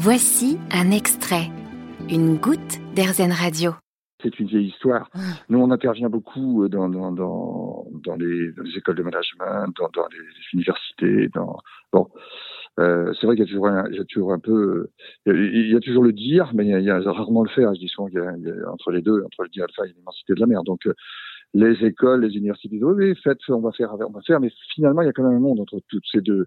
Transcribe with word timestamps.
Voici 0.00 0.58
un 0.70 0.92
extrait, 0.92 1.50
une 2.08 2.36
goutte 2.36 2.78
d'Airzen 2.94 3.32
Radio. 3.32 3.72
C'est 4.22 4.38
une 4.38 4.46
vieille 4.46 4.68
histoire. 4.68 5.10
Nous, 5.48 5.58
on 5.58 5.72
intervient 5.72 6.08
beaucoup 6.08 6.62
euh, 6.62 6.68
dans, 6.68 6.88
dans, 6.88 7.10
dans, 7.10 7.84
dans, 8.04 8.14
les, 8.14 8.52
écoles 8.76 8.94
de 8.94 9.02
management, 9.02 9.74
dans, 9.76 10.06
les 10.12 10.54
universités. 10.54 11.28
Bon, 11.92 12.06
euh, 12.78 13.12
c'est 13.18 13.26
vrai 13.26 13.34
qu'il 13.34 13.44
y 13.44 13.48
a 13.48 13.50
toujours 13.50 13.66
un, 13.66 13.88
il 13.90 13.96
y 13.96 14.00
a 14.00 14.04
toujours 14.04 14.32
un 14.32 14.38
peu, 14.38 14.88
il 15.26 15.68
y 15.68 15.74
a, 15.74 15.80
toujours 15.80 16.04
le 16.04 16.12
dire, 16.12 16.52
mais 16.54 16.64
il 16.64 16.84
y 16.84 16.90
a, 16.90 17.00
rarement 17.00 17.42
le 17.42 17.50
faire. 17.50 17.74
Je 17.74 17.80
dis 17.80 17.88
souvent 17.88 18.06
qu'il 18.06 18.20
y, 18.20 18.50
a, 18.50 18.72
entre 18.72 18.92
les 18.92 19.02
deux, 19.02 19.24
entre 19.24 19.42
le 19.42 19.48
dire 19.48 19.64
et 19.64 19.66
le 19.66 19.74
faire, 19.74 19.84
il 19.84 19.88
y 19.88 19.90
a 19.90 19.94
une 19.96 20.02
immensité 20.02 20.32
de 20.32 20.38
la 20.38 20.46
merde. 20.46 20.64
Donc, 20.64 20.86
euh, 20.86 20.94
les 21.54 21.84
écoles, 21.84 22.24
les 22.24 22.36
universités 22.36 22.68
disent 22.68 22.84
oui, 22.84 23.16
faites, 23.24 23.38
on 23.48 23.60
va 23.60 23.72
faire, 23.72 23.94
on 23.94 24.12
va 24.12 24.20
faire, 24.24 24.38
mais 24.38 24.52
finalement, 24.74 25.02
il 25.02 25.06
y 25.06 25.08
a 25.08 25.12
quand 25.12 25.24
même 25.24 25.38
un 25.38 25.40
monde 25.40 25.58
entre 25.58 25.80
toutes 25.88 26.04
ces 26.12 26.20
deux, 26.20 26.46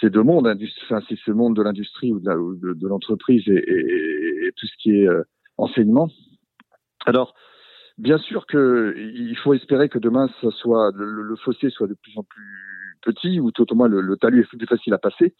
ces 0.00 0.10
deux 0.10 0.22
mondes. 0.22 0.46
Enfin, 0.84 1.00
c'est 1.08 1.18
ce 1.18 1.30
monde 1.30 1.56
de 1.56 1.62
l'industrie 1.62 2.12
ou 2.12 2.20
de, 2.20 2.86
l'entreprise 2.88 3.42
et, 3.48 3.52
et, 3.52 4.46
et, 4.46 4.52
tout 4.56 4.66
ce 4.66 4.76
qui 4.78 5.00
est 5.00 5.08
euh, 5.08 5.22
enseignement. 5.56 6.08
Alors, 7.06 7.34
bien 7.98 8.18
sûr 8.18 8.46
que 8.46 8.94
il 8.96 9.36
faut 9.38 9.54
espérer 9.54 9.88
que 9.88 9.98
demain, 9.98 10.28
ça 10.40 10.50
soit 10.50 10.92
le, 10.94 11.22
le, 11.22 11.36
fossé 11.36 11.70
soit 11.70 11.86
de 11.86 11.94
plus 11.94 12.16
en 12.16 12.22
plus 12.22 12.98
petit 13.02 13.40
ou 13.40 13.50
tout 13.50 13.70
au 13.72 13.76
moins 13.76 13.88
le, 13.88 14.00
le 14.00 14.16
talus 14.16 14.40
est 14.40 14.56
plus 14.56 14.66
facile 14.66 14.94
à 14.94 14.98
passer. 14.98 15.34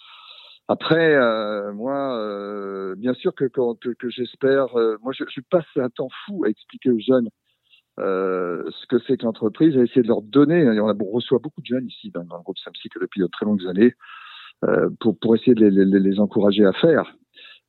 Après, 0.68 1.14
euh, 1.14 1.72
moi, 1.72 2.18
euh, 2.18 2.96
bien 2.96 3.14
sûr 3.14 3.34
que, 3.34 3.44
que, 3.44 3.92
que 3.92 4.10
j'espère, 4.10 4.76
euh, 4.76 4.96
moi, 5.02 5.12
je, 5.12 5.24
je, 5.32 5.40
passe 5.48 5.64
un 5.76 5.90
temps 5.90 6.08
fou 6.24 6.44
à 6.44 6.48
expliquer 6.48 6.90
aux 6.90 6.98
jeunes 6.98 7.28
euh, 8.00 8.68
ce 8.70 8.86
que 8.86 8.98
c'est 9.06 9.16
que 9.16 9.24
l'entreprise, 9.24 9.76
à 9.76 9.82
essayer 9.82 10.02
de 10.02 10.08
leur 10.08 10.22
donner. 10.22 10.68
On, 10.80 10.88
a, 10.88 10.94
on 10.94 11.10
reçoit 11.12 11.38
beaucoup 11.38 11.60
de 11.60 11.66
jeunes 11.66 11.86
ici 11.86 12.10
dans, 12.10 12.22
le 12.22 12.42
groupe 12.42 12.58
Samsic 12.58 12.92
depuis 13.00 13.20
de 13.20 13.26
très 13.28 13.46
longues 13.46 13.64
années 13.66 13.94
pour, 15.00 15.18
pour 15.18 15.34
essayer 15.36 15.54
de 15.54 15.66
les, 15.66 15.84
les, 15.84 16.00
les 16.00 16.20
encourager 16.20 16.64
à 16.64 16.72
faire 16.72 17.14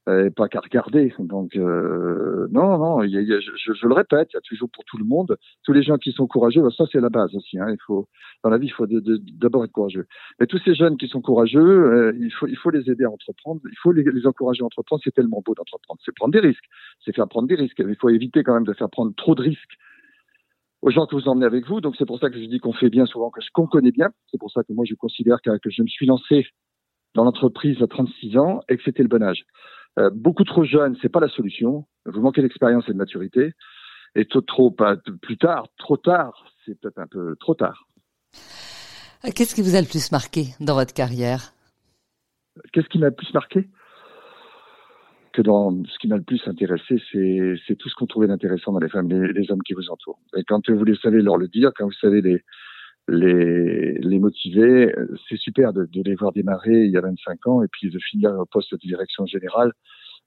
et 0.09 0.29
pas 0.29 0.47
qu'à 0.47 0.61
regarder. 0.61 1.13
Donc 1.19 1.55
euh, 1.55 2.47
non, 2.51 2.77
non, 2.77 3.03
y 3.03 3.17
a, 3.17 3.21
y 3.21 3.33
a, 3.33 3.39
je, 3.39 3.73
je, 3.73 3.87
le 3.87 3.93
répète, 3.93 4.29
il 4.31 4.35
y 4.35 4.37
a 4.37 4.41
toujours 4.41 4.69
pour 4.69 4.85
tout 4.85 4.97
le 4.97 5.03
monde, 5.03 5.35
tous 5.63 5.73
les 5.73 5.83
gens 5.83 5.97
qui 5.97 6.11
sont 6.11 6.27
courageux, 6.27 6.61
ben, 6.61 6.71
ça 6.71 6.85
c'est 6.91 7.01
la 7.01 7.09
base 7.09 7.35
aussi. 7.35 7.59
Hein, 7.59 7.67
il 7.69 7.77
faut 7.85 8.07
dans 8.43 8.49
la 8.49 8.57
vie, 8.57 8.67
il 8.67 8.71
faut 8.71 8.87
d'abord 8.87 9.65
être 9.65 9.71
courageux. 9.71 10.07
Mais 10.39 10.47
tous 10.47 10.59
ces 10.63 10.75
jeunes 10.75 10.97
qui 10.97 11.07
sont 11.07 11.21
courageux, 11.21 11.59
euh, 11.59 12.13
il 12.19 12.31
faut 12.31 12.47
il 12.47 12.55
faut 12.57 12.69
les 12.69 12.89
aider 12.89 13.03
à 13.03 13.11
entreprendre, 13.11 13.59
il 13.65 13.77
faut 13.81 13.91
les, 13.91 14.03
les 14.03 14.25
encourager 14.25 14.61
à 14.61 14.65
entreprendre. 14.65 15.01
C'est 15.03 15.13
tellement 15.13 15.41
beau 15.45 15.53
d'entreprendre, 15.55 15.99
c'est 16.05 16.15
prendre 16.15 16.31
des 16.31 16.39
risques, 16.39 16.65
c'est 17.03 17.13
faire 17.13 17.27
prendre 17.27 17.47
des 17.47 17.55
risques. 17.55 17.79
Mais 17.79 17.91
il 17.91 17.97
faut 17.97 18.09
éviter 18.09 18.43
quand 18.43 18.53
même 18.53 18.65
de 18.65 18.73
faire 18.73 18.89
prendre 18.89 19.13
trop 19.15 19.35
de 19.35 19.41
risques 19.41 19.75
aux 20.81 20.91
gens 20.91 21.05
que 21.05 21.15
vous 21.15 21.27
emmenez 21.27 21.45
avec 21.45 21.67
vous. 21.67 21.81
Donc 21.81 21.95
c'est 21.97 22.05
pour 22.05 22.19
ça 22.19 22.29
que 22.29 22.39
je 22.39 22.45
dis 22.45 22.59
qu'on 22.59 22.73
fait 22.73 22.89
bien 22.89 23.05
souvent 23.07 23.31
qu'on 23.53 23.67
connaît 23.67 23.91
bien. 23.91 24.11
C'est 24.31 24.39
pour 24.39 24.51
ça 24.51 24.63
que 24.63 24.71
moi 24.71 24.85
je 24.87 24.95
considère 24.95 25.41
que, 25.41 25.57
que 25.57 25.69
je 25.69 25.81
me 25.81 25.87
suis 25.87 26.05
lancé 26.05 26.47
dans 27.17 27.23
l'entreprise 27.23 27.81
à 27.81 27.87
36 27.87 28.37
ans 28.37 28.61
et 28.69 28.77
que 28.77 28.83
c'était 28.83 29.01
le 29.01 29.09
bon 29.09 29.23
âge. 29.23 29.43
Euh, 29.97 30.11
beaucoup 30.13 30.43
trop 30.43 30.63
jeune, 30.63 30.95
c'est 31.01 31.09
pas 31.09 31.19
la 31.19 31.29
solution. 31.29 31.87
Vous 32.05 32.21
manquez 32.21 32.43
d'expérience 32.43 32.87
et 32.87 32.93
de 32.93 32.97
maturité. 32.97 33.53
Et 34.15 34.25
trop, 34.25 34.41
trop 34.41 34.69
pas, 34.69 34.95
plus 35.21 35.37
tard, 35.37 35.67
trop 35.79 35.97
tard, 35.97 36.45
c'est 36.63 36.79
peut-être 36.79 36.99
un 36.99 37.07
peu 37.07 37.35
trop 37.39 37.55
tard. 37.55 37.87
Euh, 39.25 39.29
qu'est-ce 39.35 39.55
qui 39.55 39.63
vous 39.63 39.75
a 39.75 39.81
le 39.81 39.87
plus 39.87 40.11
marqué 40.11 40.49
dans 40.59 40.75
votre 40.75 40.93
carrière? 40.93 41.53
Qu'est-ce 42.71 42.87
qui 42.87 42.99
m'a 42.99 43.07
le 43.07 43.15
plus 43.15 43.33
marqué? 43.33 43.67
Que 45.33 45.41
dans 45.41 45.71
ce 45.85 45.97
qui 45.99 46.07
m'a 46.07 46.17
le 46.17 46.23
plus 46.23 46.41
intéressé, 46.45 47.01
c'est 47.11 47.75
tout 47.77 47.89
ce 47.89 47.95
qu'on 47.95 48.05
trouvait 48.05 48.27
d'intéressant 48.27 48.73
dans 48.73 48.79
les 48.79 48.89
femmes, 48.89 49.09
les, 49.09 49.33
les, 49.33 49.51
hommes 49.51 49.63
qui 49.63 49.73
vous 49.73 49.89
entourent. 49.89 50.19
Et 50.35 50.43
quand 50.43 50.69
vous 50.69 50.83
les 50.83 50.95
savez 50.97 51.21
leur 51.23 51.37
le 51.37 51.47
dire, 51.47 51.71
quand 51.75 51.85
vous 51.85 51.99
savez 51.99 52.21
les, 52.21 52.43
les, 53.07 53.93
les 53.99 54.19
motiver. 54.19 54.93
C'est 55.29 55.37
super 55.37 55.73
de, 55.73 55.85
de, 55.85 56.01
les 56.03 56.15
voir 56.15 56.31
démarrer 56.31 56.85
il 56.85 56.91
y 56.91 56.97
a 56.97 57.01
25 57.01 57.47
ans 57.47 57.63
et 57.63 57.67
puis 57.71 57.89
de 57.89 57.99
finir 57.99 58.31
au 58.31 58.45
poste 58.45 58.73
de 58.73 58.79
direction 58.79 59.25
générale 59.25 59.73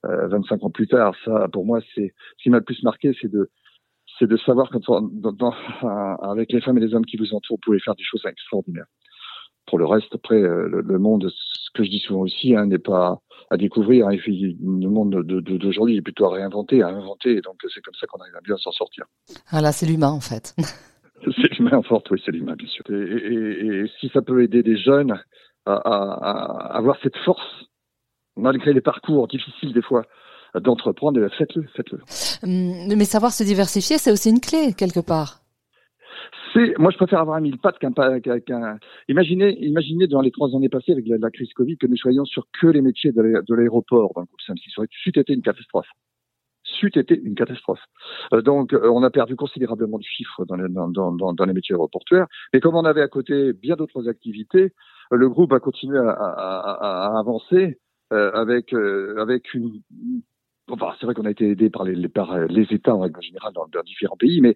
euh, 0.05 0.27
25 0.27 0.63
ans 0.63 0.69
plus 0.69 0.87
tard. 0.87 1.13
Ça, 1.25 1.47
pour 1.51 1.65
moi, 1.65 1.79
c'est 1.95 2.13
ce 2.37 2.43
qui 2.43 2.49
m'a 2.49 2.57
le 2.57 2.63
plus 2.63 2.81
marqué, 2.83 3.15
c'est 3.21 3.31
de 3.31 3.49
c'est 4.19 4.27
de 4.27 4.37
savoir 4.37 4.69
quand 4.69 5.01
dans, 5.11 5.31
dans, 5.31 5.53
avec 6.21 6.51
les 6.51 6.61
femmes 6.61 6.77
et 6.77 6.81
les 6.81 6.93
hommes 6.93 7.05
qui 7.05 7.17
vous 7.17 7.33
entourent, 7.33 7.57
vous 7.57 7.61
pouvez 7.63 7.79
faire 7.79 7.95
des 7.95 8.03
choses 8.03 8.25
extraordinaires. 8.25 8.85
Pour 9.67 9.77
le 9.77 9.85
reste, 9.85 10.13
après, 10.13 10.41
euh, 10.41 10.67
le, 10.67 10.81
le 10.81 10.99
monde, 10.99 11.29
ce 11.29 11.69
que 11.73 11.83
je 11.83 11.89
dis 11.89 11.99
souvent 11.99 12.21
aussi, 12.21 12.55
hein, 12.55 12.65
n'est 12.65 12.79
pas 12.79 13.19
à 13.49 13.57
découvrir. 13.57 14.07
Hein, 14.07 14.17
le 14.27 14.89
monde 14.89 15.23
d'aujourd'hui 15.23 15.97
est 15.97 16.01
plutôt 16.01 16.25
à 16.25 16.33
réinventer, 16.33 16.81
à 16.81 16.87
inventer. 16.87 17.41
Donc, 17.41 17.55
c'est 17.73 17.81
comme 17.81 17.93
ça 17.93 18.07
qu'on 18.07 18.19
arrive 18.19 18.35
à 18.35 18.41
bien 18.41 18.57
s'en 18.57 18.71
sortir. 18.71 19.05
Voilà, 19.51 19.71
c'est 19.71 19.85
l'humain, 19.85 20.09
en 20.09 20.19
fait. 20.19 20.55
C'est 21.23 21.57
l'humain 21.57 21.81
forte, 21.83 22.09
oui, 22.11 22.21
c'est 22.25 22.31
l'humain, 22.31 22.55
bien 22.55 22.67
sûr. 22.67 22.83
Et, 22.89 22.93
et, 22.93 23.81
et, 23.81 23.91
si 23.99 24.09
ça 24.09 24.21
peut 24.21 24.43
aider 24.43 24.63
des 24.63 24.77
jeunes 24.77 25.13
à, 25.65 25.73
à, 25.73 25.73
à, 25.73 26.77
avoir 26.77 26.97
cette 27.03 27.17
force, 27.17 27.65
malgré 28.35 28.73
les 28.73 28.81
parcours 28.81 29.27
difficiles 29.27 29.73
des 29.73 29.81
fois, 29.81 30.03
d'entreprendre, 30.59 31.23
eh 31.23 31.29
faites-le, 31.37 31.63
faites-le. 31.75 31.99
Hum, 32.43 32.95
mais 32.97 33.05
savoir 33.05 33.31
se 33.31 33.43
diversifier, 33.43 33.97
c'est 33.97 34.11
aussi 34.11 34.29
une 34.29 34.41
clé, 34.41 34.73
quelque 34.77 34.99
part. 34.99 35.39
C'est, 36.53 36.77
moi, 36.77 36.91
je 36.91 36.97
préfère 36.97 37.19
avoir 37.19 37.37
un 37.37 37.41
mille 37.41 37.57
pattes 37.57 37.79
qu'un, 37.79 37.91
qu'un, 37.91 38.77
imaginez, 39.07 39.57
imaginez 39.65 40.07
dans 40.07 40.19
les 40.19 40.31
trois 40.31 40.53
années 40.55 40.67
passées 40.67 40.91
avec 40.91 41.07
la, 41.07 41.17
la, 41.17 41.29
crise 41.31 41.53
Covid 41.53 41.77
que 41.77 41.87
nous 41.87 41.95
soyons 41.95 42.25
sur 42.25 42.47
que 42.59 42.67
les 42.67 42.81
métiers 42.81 43.13
de 43.13 43.53
l'aéroport 43.53 44.11
dans 44.13 44.21
le 44.21 44.27
groupe 44.27 44.41
SAMSI. 44.45 44.69
Ça 44.75 44.81
aurait 44.81 44.89
tout 45.03 45.19
été 45.19 45.33
une 45.33 45.41
catastrophe 45.41 45.87
c'eût 46.81 46.97
été 46.99 47.17
une 47.21 47.35
catastrophe. 47.35 47.83
Euh, 48.33 48.41
donc, 48.41 48.73
euh, 48.73 48.89
on 48.89 49.03
a 49.03 49.11
perdu 49.11 49.35
considérablement 49.35 49.99
de 49.99 50.03
chiffres 50.03 50.43
dans 50.45 50.55
les, 50.55 50.67
dans, 50.67 50.89
dans, 50.89 51.33
dans 51.33 51.45
les 51.45 51.53
métiers 51.53 51.75
aéroportuaires. 51.75 52.27
Mais 52.51 52.59
comme 52.59 52.75
on 52.75 52.85
avait 52.85 53.01
à 53.01 53.07
côté 53.07 53.53
bien 53.53 53.75
d'autres 53.75 54.09
activités, 54.09 54.73
euh, 55.13 55.17
le 55.17 55.29
groupe 55.29 55.53
a 55.53 55.59
continué 55.59 55.99
à, 55.99 56.09
à, 56.09 57.13
à 57.13 57.19
avancer 57.19 57.79
euh, 58.11 58.31
avec 58.33 58.73
avec 58.73 59.53
une. 59.53 59.81
Enfin, 60.69 60.89
c'est 60.97 61.05
vrai 61.05 61.15
qu'on 61.15 61.25
a 61.25 61.31
été 61.31 61.49
aidé 61.49 61.69
par 61.69 61.83
les, 61.83 62.07
par 62.07 62.37
les 62.57 62.67
États 62.71 62.95
en 62.95 63.01
règle 63.01 63.21
générale 63.21 63.53
dans, 63.53 63.67
dans 63.67 63.83
différents 63.83 64.15
pays, 64.15 64.39
mais 64.41 64.55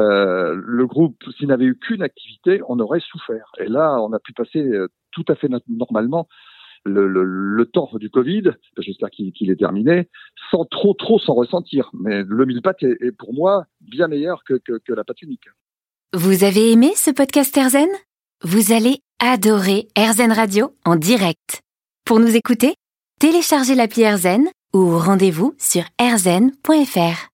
euh, 0.00 0.54
le 0.56 0.86
groupe, 0.86 1.22
s'il 1.36 1.48
n'avait 1.48 1.66
eu 1.66 1.76
qu'une 1.78 2.02
activité, 2.02 2.62
on 2.68 2.78
aurait 2.80 3.00
souffert. 3.00 3.52
Et 3.58 3.66
là, 3.66 4.00
on 4.00 4.12
a 4.12 4.18
pu 4.18 4.32
passer 4.32 4.62
tout 5.12 5.24
à 5.28 5.34
fait 5.34 5.50
normalement 5.68 6.28
le, 6.84 7.64
temps 7.72 7.90
du 7.94 8.10
Covid, 8.10 8.42
j'espère 8.78 9.10
qu'il 9.10 9.32
qu 9.32 9.50
est 9.50 9.56
terminé, 9.56 10.08
sans 10.50 10.64
trop 10.64 10.94
trop 10.94 11.18
s'en 11.18 11.34
ressentir. 11.34 11.90
Mais 11.92 12.22
le 12.26 12.46
mille 12.46 12.62
pattes 12.62 12.82
est, 12.82 13.12
pour 13.16 13.34
moi 13.34 13.66
bien 13.80 14.08
meilleur 14.08 14.42
que 14.44 14.92
la 14.92 15.04
pâte 15.04 15.22
unique. 15.22 15.48
Vous 16.12 16.42
avez 16.42 16.72
aimé 16.72 16.90
ce 16.96 17.12
podcast 17.12 17.56
Erzen 17.56 17.88
Vous 18.42 18.72
allez 18.72 18.98
adorer 19.20 19.86
Erzen 19.94 20.32
Radio 20.32 20.74
en 20.84 20.96
direct. 20.96 21.60
Pour 22.04 22.18
nous 22.18 22.34
écouter, 22.34 22.74
téléchargez 23.20 23.76
l'appli 23.76 24.02
Erzen 24.02 24.48
ou 24.74 24.98
rendez-vous 24.98 25.54
sur 25.56 25.84
erzen.fr. 26.00 27.28